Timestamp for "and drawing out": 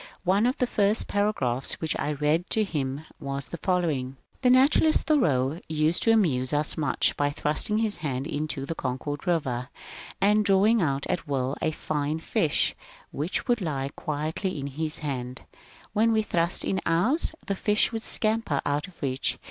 10.19-11.05